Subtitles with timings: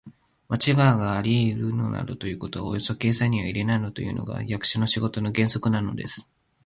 [0.49, 6.25] まちがいがありうるなどということはおよそ計算には入れないというのが、役所の仕事の原則なのです。